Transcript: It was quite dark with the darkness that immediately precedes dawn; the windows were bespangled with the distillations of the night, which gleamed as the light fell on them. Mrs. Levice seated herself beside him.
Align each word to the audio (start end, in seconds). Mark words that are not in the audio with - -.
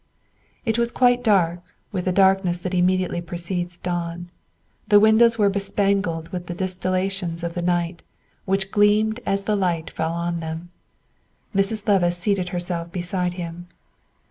It 0.65 0.79
was 0.79 0.91
quite 0.91 1.23
dark 1.23 1.59
with 1.91 2.05
the 2.05 2.11
darkness 2.11 2.57
that 2.57 2.73
immediately 2.73 3.21
precedes 3.21 3.77
dawn; 3.77 4.31
the 4.87 4.99
windows 4.99 5.37
were 5.37 5.47
bespangled 5.47 6.29
with 6.29 6.47
the 6.47 6.55
distillations 6.55 7.43
of 7.43 7.53
the 7.53 7.61
night, 7.61 8.01
which 8.45 8.71
gleamed 8.71 9.19
as 9.27 9.43
the 9.43 9.55
light 9.55 9.91
fell 9.91 10.13
on 10.13 10.39
them. 10.39 10.71
Mrs. 11.55 11.87
Levice 11.87 12.17
seated 12.17 12.49
herself 12.49 12.91
beside 12.91 13.35
him. 13.35 13.67